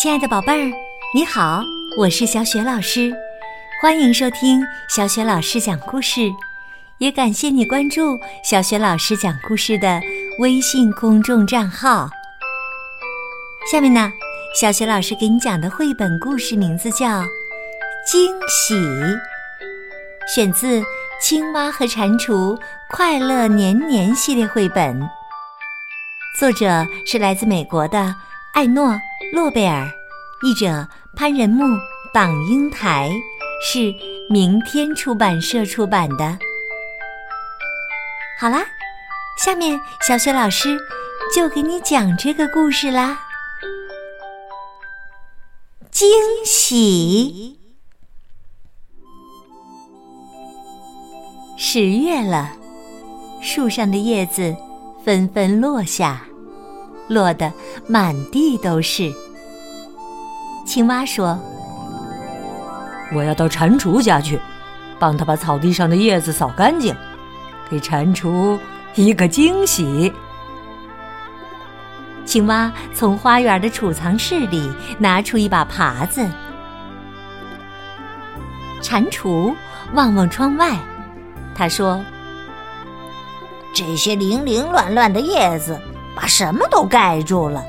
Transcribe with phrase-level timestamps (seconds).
[0.00, 0.72] 亲爱的宝贝儿，
[1.14, 1.62] 你好，
[1.98, 3.14] 我是小雪老师，
[3.82, 6.22] 欢迎收听小雪老师讲故事，
[6.96, 10.00] 也感谢你关注小雪老师讲故事的
[10.38, 12.08] 微信公众账号。
[13.70, 14.10] 下面呢，
[14.58, 17.20] 小雪老师给你讲的绘本故事名字叫
[18.10, 18.74] 《惊喜》，
[20.34, 20.80] 选自
[21.20, 22.58] 《青蛙和蟾蜍
[22.88, 24.98] 快乐年年》系列绘本，
[26.38, 28.14] 作者是来自美国的
[28.54, 28.98] 艾诺。
[29.32, 29.88] 诺贝尔，
[30.42, 31.64] 译者潘仁木、
[32.12, 33.08] 党英台，
[33.62, 33.94] 是
[34.28, 36.36] 明天出版社出版的。
[38.40, 38.64] 好啦，
[39.38, 40.76] 下面小雪老师
[41.32, 43.20] 就给你讲这个故事啦。
[45.92, 46.08] 惊
[46.44, 47.56] 喜！
[51.56, 52.50] 十月了，
[53.40, 54.56] 树上的叶子
[55.04, 56.24] 纷纷落下。
[57.10, 57.52] 落得
[57.88, 59.12] 满地都是。
[60.64, 61.36] 青蛙说
[63.12, 64.38] ：“我要到蟾蜍家去，
[65.00, 66.94] 帮他把草地上的叶子扫干净，
[67.68, 68.56] 给蟾蜍
[68.94, 70.12] 一个惊喜。”
[72.24, 76.24] 青蛙从花园的储藏室里拿出一把耙子。
[78.80, 79.52] 蟾蜍
[79.94, 80.78] 望望窗外，
[81.56, 82.00] 他说
[83.74, 85.76] ：“这些零零乱乱的叶子。”
[86.20, 87.64] 把什么都盖住了。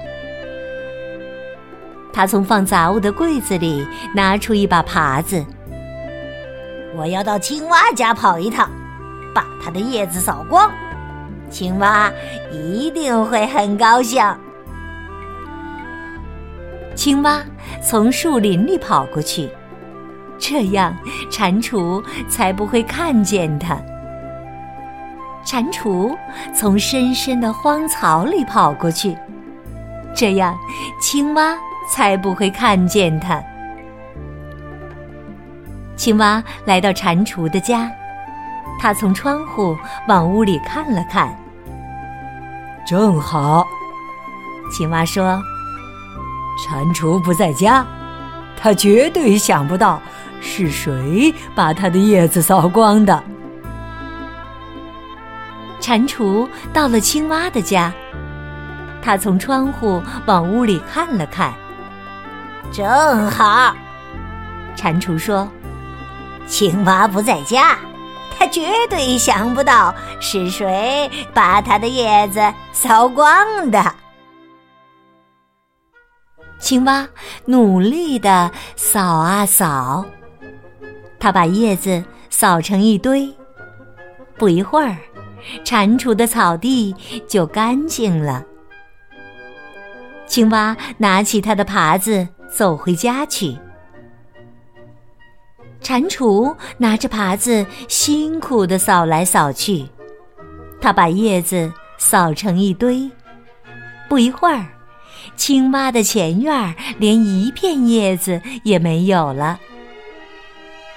[2.12, 5.44] 他从放杂物的柜子里拿出一把耙子。
[6.98, 8.70] 我要到青蛙家跑一趟，
[9.34, 10.70] 把它的叶子扫光。
[11.50, 12.12] 青蛙
[12.52, 14.22] 一定会很高兴。
[16.94, 17.42] 青蛙
[17.82, 19.50] 从树林里跑过去，
[20.38, 20.94] 这样
[21.30, 23.78] 蟾蜍才不会看见它。
[25.44, 26.16] 蟾蜍
[26.54, 29.18] 从深深的荒草里跑过去，
[30.16, 30.58] 这样
[31.00, 31.58] 青蛙
[31.90, 33.42] 才不会看见它。
[35.96, 37.92] 青蛙来到蟾蜍的家，
[38.80, 39.78] 它从窗户
[40.08, 41.36] 往屋里看了看。
[42.86, 43.66] 正好，
[44.72, 45.40] 青蛙说
[46.68, 47.86] ：“蟾蜍不在家，
[48.58, 50.02] 它绝对想不到
[50.40, 53.24] 是谁把它的叶子扫光的。”
[55.92, 57.92] 蟾蜍到了青蛙的家，
[59.02, 61.54] 它从窗户往屋里看了看。
[62.72, 63.76] 正好，
[64.74, 65.46] 蟾蜍说
[66.48, 67.78] ：“青蛙不在家，
[68.40, 72.42] 它绝对想不到是谁把它的叶子
[72.72, 73.94] 扫光的。”
[76.58, 77.06] 青蛙
[77.44, 80.06] 努力的扫啊扫，
[81.20, 83.30] 它把叶子扫成一堆。
[84.38, 84.96] 不一会儿。
[85.64, 86.96] 蟾蜍的草地
[87.28, 88.46] 就干净了。
[90.28, 93.58] 青蛙拿起它的耙子走回家去。
[95.82, 99.86] 蟾蜍拿着耙子辛苦的扫来扫去，
[100.80, 103.10] 它把叶子扫成一堆。
[104.08, 104.68] 不一会儿，
[105.36, 109.60] 青蛙的前院连一片叶子也没有了。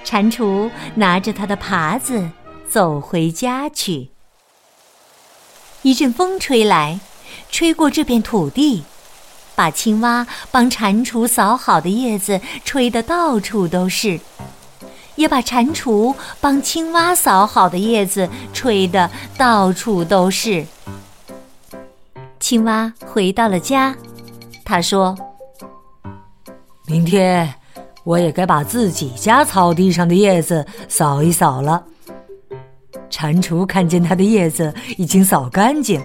[0.04, 2.28] 蟾蜍拿着它的耙子
[2.68, 4.10] 走回家去。
[5.84, 6.98] 一阵风吹来，
[7.50, 8.84] 吹过这片土地，
[9.54, 14.18] 把青蛙帮蟾蜍扫好的叶子吹得到处都是，
[15.14, 20.64] 也把蟾蜍帮青蛙扫好的叶子吹得到处都是。
[22.40, 23.94] 青蛙回到了家，
[24.64, 25.14] 他说
[26.88, 27.52] ：“明天
[28.04, 31.84] 我也该把自己家草地上的叶子扫一扫了。”
[33.16, 36.04] 蟾蜍看见它的叶子已经扫干净，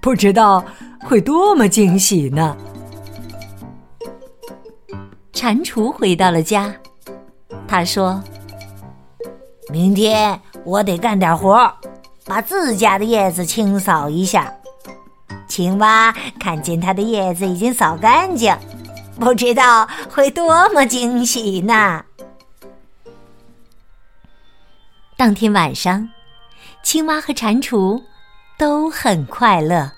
[0.00, 0.64] 不知道
[1.00, 2.56] 会多么惊喜呢。
[5.30, 6.74] 蟾蜍回到了家，
[7.66, 8.22] 他说
[9.68, 11.70] ：“明天我得干点活，
[12.24, 14.50] 把自家的叶子清扫一下。”
[15.48, 16.10] 青蛙
[16.40, 18.56] 看见它的叶子已经扫干净，
[19.20, 22.02] 不知道会多么惊喜呢。
[25.14, 26.08] 当天晚上。
[26.88, 28.02] 青蛙和蟾蜍
[28.56, 29.92] 都很快乐。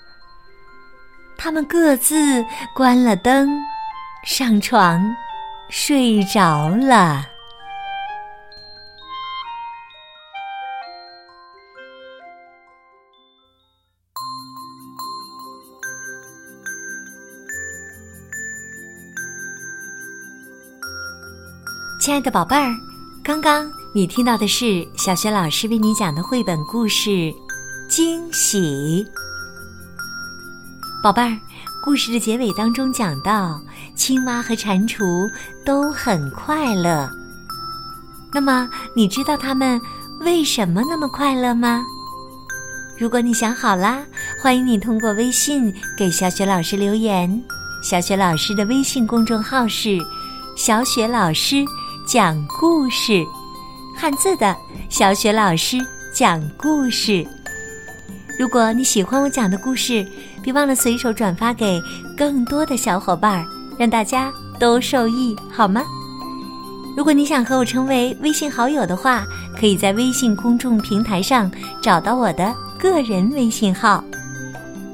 [1.37, 2.45] 他们各自
[2.75, 3.49] 关了灯，
[4.25, 5.01] 上床
[5.69, 7.25] 睡着了。
[22.01, 22.69] 亲爱的宝贝儿，
[23.23, 23.80] 刚刚。
[23.93, 27.09] 你听到的是小学老师为你讲的绘本故事
[27.89, 29.05] 《惊喜》。
[31.03, 31.37] 宝贝儿，
[31.83, 33.59] 故事的结尾当中讲到，
[33.93, 35.29] 青蛙和蟾蜍
[35.65, 37.09] 都很快乐。
[38.31, 39.79] 那么，你知道他们
[40.21, 41.83] 为什么那么快乐吗？
[42.97, 44.01] 如果你想好啦，
[44.41, 47.43] 欢迎你通过微信给小雪老师留言。
[47.83, 49.99] 小雪老师的微信公众号是
[50.55, 51.65] “小雪老师
[52.07, 53.25] 讲故事”，
[54.01, 54.57] 汉字的
[54.89, 55.77] “小雪老师
[56.11, 57.23] 讲故事”。
[58.39, 60.03] 如果你喜欢我讲的故事，
[60.41, 61.79] 别忘了随手转发给
[62.17, 63.45] 更多的小伙伴，
[63.77, 65.83] 让大家都受益，好吗？
[66.97, 69.23] 如果你想和我成为微信好友的话，
[69.55, 74.03] 可以在微信公众平台上找到我的个人微信号。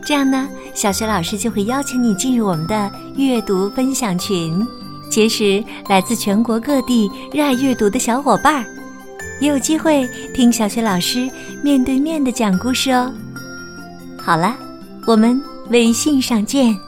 [0.05, 4.67] 这样呢，小学老师就会邀请你进入我们的阅读分享群，
[5.09, 8.65] 结识来自全国各地热爱阅读的小伙伴儿，
[9.39, 11.29] 也有机会听小学老师
[11.63, 13.13] 面对面的讲故事哦。
[14.17, 14.55] 好了，
[15.05, 16.86] 我们微信上见。